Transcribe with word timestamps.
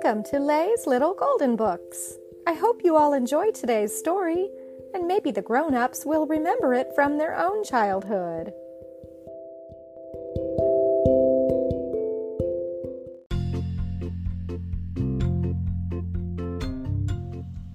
Welcome 0.00 0.22
to 0.30 0.38
Lay's 0.38 0.86
Little 0.86 1.12
Golden 1.12 1.56
Books. 1.56 2.18
I 2.46 2.52
hope 2.52 2.82
you 2.84 2.96
all 2.96 3.14
enjoy 3.14 3.50
today's 3.50 3.92
story, 3.92 4.48
and 4.94 5.08
maybe 5.08 5.32
the 5.32 5.42
grown 5.42 5.74
ups 5.74 6.06
will 6.06 6.24
remember 6.24 6.72
it 6.72 6.92
from 6.94 7.18
their 7.18 7.36
own 7.36 7.64
childhood. 7.64 8.52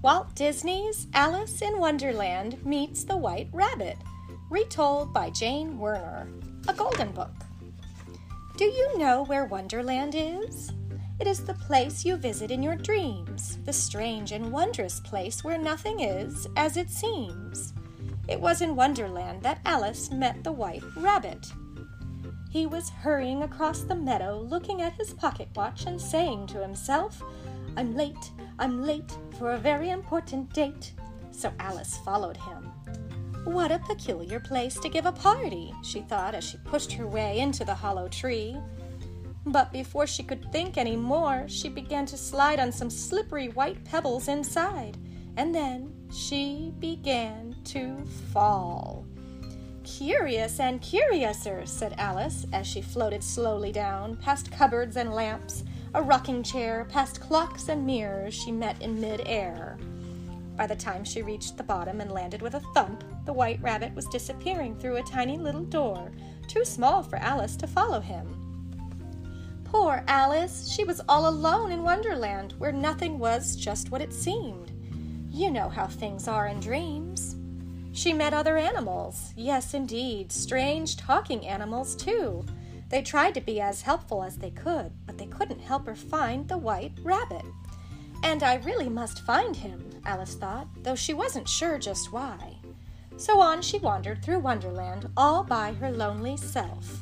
Walt 0.00 0.32
Disney's 0.36 1.08
Alice 1.14 1.60
in 1.60 1.80
Wonderland 1.80 2.64
Meets 2.64 3.02
the 3.02 3.16
White 3.16 3.48
Rabbit, 3.52 3.96
retold 4.48 5.12
by 5.12 5.30
Jane 5.30 5.76
Werner, 5.76 6.28
a 6.68 6.72
golden 6.72 7.10
book. 7.10 7.34
Do 8.56 8.66
you 8.66 8.96
know 8.96 9.24
where 9.24 9.44
Wonderland 9.44 10.14
is? 10.16 10.70
It 11.20 11.26
is 11.26 11.44
the 11.44 11.54
place 11.54 12.04
you 12.04 12.16
visit 12.16 12.50
in 12.50 12.62
your 12.62 12.76
dreams, 12.76 13.58
the 13.64 13.72
strange 13.72 14.32
and 14.32 14.50
wondrous 14.50 15.00
place 15.00 15.44
where 15.44 15.58
nothing 15.58 16.00
is 16.00 16.48
as 16.56 16.76
it 16.76 16.90
seems. 16.90 17.74
It 18.28 18.40
was 18.40 18.60
in 18.60 18.76
Wonderland 18.76 19.42
that 19.42 19.60
Alice 19.64 20.10
met 20.10 20.42
the 20.42 20.52
White 20.52 20.82
Rabbit. 20.96 21.52
He 22.50 22.66
was 22.66 22.90
hurrying 22.90 23.42
across 23.42 23.82
the 23.82 23.94
meadow, 23.94 24.38
looking 24.38 24.82
at 24.82 24.94
his 24.94 25.14
pocket 25.14 25.48
watch 25.56 25.86
and 25.86 26.00
saying 26.00 26.48
to 26.48 26.60
himself, 26.60 27.22
I'm 27.76 27.96
late, 27.96 28.30
I'm 28.58 28.82
late 28.82 29.16
for 29.38 29.52
a 29.52 29.58
very 29.58 29.90
important 29.90 30.52
date. 30.52 30.92
So 31.30 31.52
Alice 31.58 31.98
followed 32.04 32.36
him. 32.36 32.70
What 33.44 33.72
a 33.72 33.78
peculiar 33.80 34.38
place 34.38 34.78
to 34.80 34.88
give 34.88 35.06
a 35.06 35.12
party, 35.12 35.72
she 35.82 36.02
thought 36.02 36.34
as 36.34 36.44
she 36.44 36.58
pushed 36.58 36.92
her 36.92 37.06
way 37.06 37.40
into 37.40 37.64
the 37.64 37.74
hollow 37.74 38.06
tree. 38.08 38.56
But 39.44 39.72
before 39.72 40.06
she 40.06 40.22
could 40.22 40.50
think 40.52 40.78
any 40.78 40.96
more, 40.96 41.46
she 41.48 41.68
began 41.68 42.06
to 42.06 42.16
slide 42.16 42.60
on 42.60 42.70
some 42.70 42.90
slippery 42.90 43.48
white 43.48 43.84
pebbles 43.84 44.28
inside, 44.28 44.96
and 45.36 45.54
then 45.54 45.92
she 46.12 46.72
began 46.78 47.56
to 47.64 48.04
fall. 48.32 49.04
Curious 49.82 50.60
and 50.60 50.80
curiouser, 50.80 51.66
said 51.66 51.94
Alice 51.98 52.46
as 52.52 52.66
she 52.66 52.80
floated 52.80 53.24
slowly 53.24 53.72
down, 53.72 54.16
past 54.16 54.52
cupboards 54.52 54.96
and 54.96 55.12
lamps, 55.12 55.64
a 55.94 56.02
rocking 56.02 56.42
chair, 56.42 56.86
past 56.88 57.20
clocks 57.20 57.68
and 57.68 57.84
mirrors 57.84 58.32
she 58.32 58.52
met 58.52 58.80
in 58.80 59.00
mid-air. 59.00 59.76
By 60.56 60.68
the 60.68 60.76
time 60.76 61.02
she 61.02 61.22
reached 61.22 61.56
the 61.56 61.64
bottom 61.64 62.00
and 62.00 62.12
landed 62.12 62.42
with 62.42 62.54
a 62.54 62.62
thump, 62.74 63.02
the 63.24 63.32
white 63.32 63.60
rabbit 63.60 63.92
was 63.94 64.06
disappearing 64.06 64.78
through 64.78 64.96
a 64.96 65.02
tiny 65.02 65.36
little 65.36 65.64
door, 65.64 66.12
too 66.46 66.64
small 66.64 67.02
for 67.02 67.16
Alice 67.16 67.56
to 67.56 67.66
follow 67.66 68.00
him. 68.00 68.51
Poor 69.72 70.04
Alice! 70.06 70.70
She 70.70 70.84
was 70.84 71.00
all 71.08 71.26
alone 71.26 71.72
in 71.72 71.82
Wonderland, 71.82 72.52
where 72.58 72.72
nothing 72.72 73.18
was 73.18 73.56
just 73.56 73.90
what 73.90 74.02
it 74.02 74.12
seemed. 74.12 74.70
You 75.30 75.50
know 75.50 75.70
how 75.70 75.86
things 75.86 76.28
are 76.28 76.46
in 76.46 76.60
dreams. 76.60 77.36
She 77.94 78.12
met 78.12 78.34
other 78.34 78.58
animals. 78.58 79.32
Yes, 79.34 79.72
indeed, 79.72 80.30
strange 80.30 80.98
talking 80.98 81.46
animals, 81.46 81.96
too. 81.96 82.44
They 82.90 83.00
tried 83.00 83.32
to 83.32 83.40
be 83.40 83.62
as 83.62 83.80
helpful 83.80 84.22
as 84.22 84.36
they 84.36 84.50
could, 84.50 84.92
but 85.06 85.16
they 85.16 85.24
couldn't 85.24 85.60
help 85.60 85.86
her 85.86 85.96
find 85.96 86.46
the 86.46 86.58
white 86.58 86.92
rabbit. 87.02 87.46
And 88.22 88.42
I 88.42 88.56
really 88.56 88.90
must 88.90 89.24
find 89.24 89.56
him, 89.56 89.88
Alice 90.04 90.34
thought, 90.34 90.68
though 90.82 90.94
she 90.94 91.14
wasn't 91.14 91.48
sure 91.48 91.78
just 91.78 92.12
why. 92.12 92.58
So 93.16 93.40
on 93.40 93.62
she 93.62 93.78
wandered 93.78 94.22
through 94.22 94.40
Wonderland 94.40 95.08
all 95.16 95.42
by 95.42 95.72
her 95.72 95.90
lonely 95.90 96.36
self. 96.36 97.00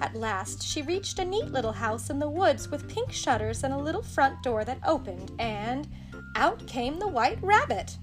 At 0.00 0.14
last 0.14 0.62
she 0.62 0.82
reached 0.82 1.18
a 1.18 1.24
neat 1.24 1.50
little 1.52 1.72
house 1.72 2.10
in 2.10 2.18
the 2.18 2.28
woods 2.28 2.68
with 2.68 2.88
pink 2.88 3.12
shutters 3.12 3.64
and 3.64 3.74
a 3.74 3.78
little 3.78 4.02
front 4.02 4.42
door 4.42 4.64
that 4.64 4.78
opened, 4.86 5.32
and 5.38 5.88
out 6.36 6.66
came 6.66 6.98
the 6.98 7.08
white 7.08 7.38
rabbit. 7.42 7.96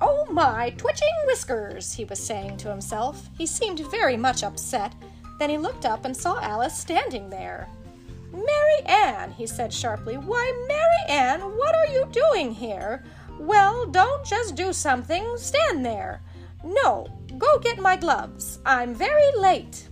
Oh, 0.00 0.26
my 0.30 0.70
twitching 0.70 1.08
whiskers, 1.26 1.92
he 1.92 2.04
was 2.04 2.18
saying 2.18 2.56
to 2.58 2.70
himself. 2.70 3.28
He 3.36 3.46
seemed 3.46 3.80
very 3.90 4.16
much 4.16 4.42
upset. 4.42 4.94
Then 5.38 5.50
he 5.50 5.58
looked 5.58 5.84
up 5.84 6.04
and 6.04 6.16
saw 6.16 6.40
Alice 6.40 6.76
standing 6.76 7.30
there. 7.30 7.68
Mary 8.32 8.80
Ann, 8.86 9.32
he 9.32 9.46
said 9.46 9.72
sharply. 9.72 10.16
Why, 10.16 10.66
Mary 10.68 11.18
Ann, 11.18 11.40
what 11.40 11.74
are 11.74 11.86
you 11.86 12.08
doing 12.12 12.54
here? 12.54 13.04
Well, 13.38 13.86
don't 13.86 14.24
just 14.24 14.54
do 14.54 14.72
something, 14.72 15.26
stand 15.36 15.84
there. 15.84 16.22
No, 16.64 17.06
go 17.38 17.58
get 17.58 17.78
my 17.78 17.96
gloves. 17.96 18.58
I'm 18.64 18.94
very 18.94 19.30
late. 19.38 19.88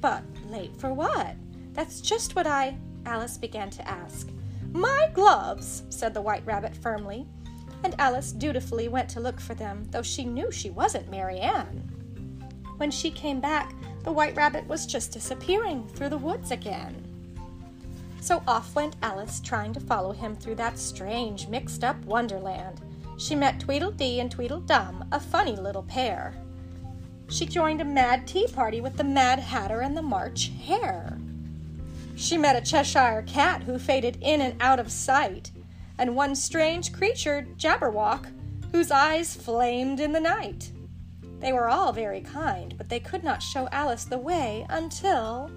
But 0.00 0.22
late 0.52 0.76
for 0.76 0.92
what? 0.92 1.34
That's 1.72 2.00
just 2.00 2.36
what 2.36 2.46
I. 2.46 2.76
Alice 3.06 3.38
began 3.38 3.70
to 3.70 3.88
ask. 3.88 4.28
My 4.70 5.10
gloves, 5.12 5.82
said 5.88 6.14
the 6.14 6.20
White 6.20 6.46
Rabbit 6.46 6.76
firmly, 6.76 7.26
and 7.82 7.98
Alice 7.98 8.30
dutifully 8.30 8.88
went 8.88 9.08
to 9.10 9.20
look 9.20 9.40
for 9.40 9.54
them, 9.54 9.88
though 9.90 10.02
she 10.02 10.24
knew 10.24 10.52
she 10.52 10.70
wasn't 10.70 11.10
Mary 11.10 11.40
Ann. 11.40 11.90
When 12.76 12.90
she 12.90 13.10
came 13.10 13.40
back, 13.40 13.74
the 14.04 14.12
White 14.12 14.36
Rabbit 14.36 14.66
was 14.68 14.86
just 14.86 15.12
disappearing 15.12 15.88
through 15.88 16.10
the 16.10 16.18
woods 16.18 16.50
again. 16.52 16.94
So 18.20 18.42
off 18.46 18.74
went 18.76 18.96
Alice, 19.02 19.40
trying 19.40 19.72
to 19.72 19.80
follow 19.80 20.12
him 20.12 20.36
through 20.36 20.54
that 20.56 20.78
strange, 20.78 21.48
mixed 21.48 21.82
up 21.82 22.02
wonderland. 22.04 22.80
She 23.16 23.34
met 23.34 23.58
Tweedledee 23.58 24.20
and 24.20 24.30
Tweedledum, 24.30 25.04
a 25.10 25.18
funny 25.18 25.56
little 25.56 25.82
pair 25.82 26.41
she 27.32 27.46
joined 27.46 27.80
a 27.80 27.84
mad 27.84 28.26
tea 28.26 28.46
party 28.46 28.80
with 28.82 28.96
the 28.98 29.04
Mad 29.04 29.38
Hatter 29.38 29.80
and 29.80 29.96
the 29.96 30.02
March 30.02 30.50
Hare. 30.66 31.18
She 32.14 32.36
met 32.36 32.56
a 32.56 32.60
Cheshire 32.60 33.24
cat 33.26 33.62
who 33.62 33.78
faded 33.78 34.18
in 34.20 34.42
and 34.42 34.60
out 34.60 34.78
of 34.78 34.92
sight, 34.92 35.50
and 35.96 36.14
one 36.14 36.34
strange 36.34 36.92
creature, 36.92 37.46
Jabberwock, 37.56 38.26
whose 38.70 38.90
eyes 38.90 39.34
flamed 39.34 39.98
in 39.98 40.12
the 40.12 40.20
night. 40.20 40.70
They 41.40 41.54
were 41.54 41.68
all 41.68 41.92
very 41.92 42.20
kind, 42.20 42.76
but 42.76 42.90
they 42.90 43.00
could 43.00 43.24
not 43.24 43.42
show 43.42 43.66
Alice 43.72 44.04
the 44.04 44.18
way 44.18 44.66
until. 44.68 45.50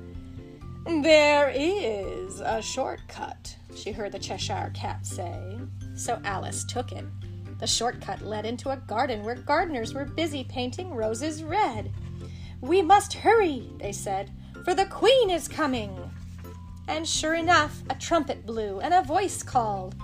There 1.03 1.51
is 1.53 2.39
a 2.39 2.61
shortcut, 2.61 3.55
she 3.75 3.91
heard 3.91 4.13
the 4.13 4.19
Cheshire 4.19 4.71
cat 4.73 5.05
say. 5.05 5.59
So 5.95 6.21
Alice 6.23 6.63
took 6.63 6.93
it. 6.93 7.05
The 7.59 7.67
shortcut 7.67 8.21
led 8.21 8.45
into 8.45 8.69
a 8.69 8.77
garden 8.77 9.23
where 9.23 9.35
gardeners 9.35 9.93
were 9.93 10.05
busy 10.05 10.43
painting 10.43 10.93
roses 10.93 11.43
red. 11.43 11.91
We 12.61 12.81
must 12.81 13.13
hurry, 13.13 13.69
they 13.79 13.91
said, 13.91 14.31
for 14.63 14.73
the 14.73 14.85
queen 14.85 15.29
is 15.29 15.47
coming. 15.47 16.11
And 16.87 17.07
sure 17.07 17.35
enough, 17.35 17.81
a 17.89 17.95
trumpet 17.95 18.45
blew 18.45 18.79
and 18.79 18.93
a 18.93 19.01
voice 19.01 19.41
called, 19.41 19.95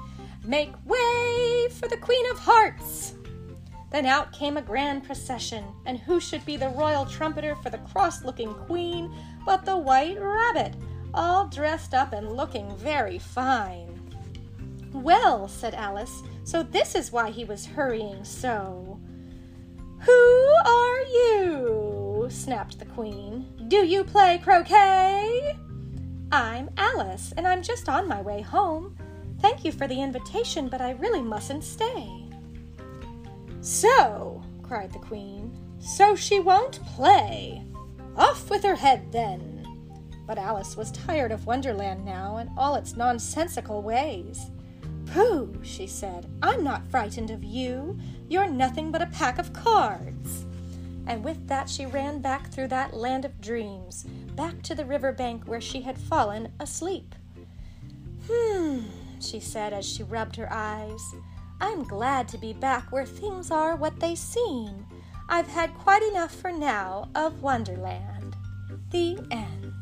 Make 0.44 0.74
way 0.86 1.68
for 1.72 1.88
the 1.88 1.98
Queen 1.98 2.30
of 2.32 2.40
Hearts! 2.40 3.14
Then 3.92 4.06
out 4.06 4.32
came 4.32 4.58
a 4.58 4.62
grand 4.62 5.04
procession, 5.04 5.66
and 5.86 6.00
who 6.00 6.20
should 6.20 6.46
be 6.46 6.58
the 6.58 6.70
royal 6.70 7.06
trumpeter 7.06 7.56
for 7.56 7.70
the 7.70 7.78
cross 7.80 8.24
looking 8.24 8.54
queen 8.54 9.14
but 9.46 9.66
the 9.66 9.78
white 9.78 10.20
rabbit, 10.20 10.76
all 11.14 11.48
dressed 11.48 11.94
up 11.94 12.14
and 12.14 12.32
looking 12.32 12.76
very 12.78 13.20
fine. 13.20 14.01
Well, 14.94 15.48
said 15.48 15.74
Alice, 15.74 16.22
so 16.44 16.64
this 16.64 16.96
is 16.96 17.12
why 17.12 17.32
he 17.32 17.46
was 17.46 17.66
hurrying 17.66 18.24
so. 18.24 19.00
Who 20.02 20.54
are 20.66 21.02
you? 21.04 22.28
snapped 22.30 22.80
the 22.80 22.86
Queen. 22.86 23.48
Do 23.68 23.86
you 23.86 24.04
play 24.04 24.40
croquet? 24.44 25.56
I'm 26.32 26.70
Alice, 26.78 27.34
and 27.38 27.48
I'm 27.48 27.62
just 27.62 27.88
on 27.88 28.08
my 28.08 28.22
way 28.22 28.42
home. 28.42 28.96
Thank 29.40 29.64
you 29.66 29.72
for 29.72 29.88
the 29.88 30.02
invitation, 30.02 30.68
but 30.68 30.82
I 30.82 30.92
really 30.92 31.22
mustn't 31.22 31.64
stay. 31.64 32.26
So, 33.62 34.44
cried 34.62 34.92
the 34.92 35.00
Queen, 35.00 35.58
so 35.80 36.16
she 36.16 36.40
won't 36.40 36.84
play. 36.86 37.64
Off 38.16 38.50
with 38.50 38.64
her 38.64 38.76
head, 38.76 39.12
then. 39.12 39.66
But 40.28 40.38
Alice 40.38 40.76
was 40.76 40.92
tired 40.92 41.32
of 41.32 41.46
Wonderland 41.46 42.06
now 42.06 42.38
and 42.38 42.50
all 42.58 42.76
its 42.76 42.96
nonsensical 42.96 43.82
ways. 43.82 44.52
Pooh, 45.12 45.54
she 45.62 45.88
said, 45.88 46.26
I'm 46.42 46.64
not 46.64 46.90
frightened 46.90 47.32
of 47.32 47.44
you. 47.44 48.00
You're 48.30 48.48
nothing 48.48 48.94
but 48.94 49.02
a 49.02 49.08
pack 49.08 49.40
of 49.40 49.52
cards. 49.52 50.46
And 51.06 51.22
with 51.22 51.50
that, 51.50 51.70
she 51.70 51.86
ran 51.86 52.22
back 52.22 52.50
through 52.50 52.70
that 52.70 52.94
land 52.94 53.26
of 53.26 53.42
dreams, 53.42 54.06
back 54.38 54.62
to 54.64 54.74
the 54.74 54.86
river 54.86 55.12
bank 55.12 55.44
where 55.46 55.60
she 55.60 55.82
had 55.82 55.98
fallen 55.98 56.54
asleep. 56.62 57.14
Hmm, 58.30 58.84
she 59.20 59.42
said 59.42 59.74
as 59.74 59.86
she 59.86 60.04
rubbed 60.04 60.38
her 60.38 60.48
eyes. 60.50 61.14
I'm 61.60 61.84
glad 61.84 62.30
to 62.30 62.38
be 62.38 62.54
back 62.54 62.90
where 62.90 63.06
things 63.06 63.52
are 63.52 63.76
what 63.76 64.00
they 64.00 64.16
seem. 64.16 64.86
I've 65.28 65.50
had 65.50 65.74
quite 65.74 66.04
enough 66.04 66.34
for 66.34 66.54
now 66.54 67.10
of 67.16 67.42
Wonderland. 67.42 68.38
The 68.92 69.20
end. 69.30 69.74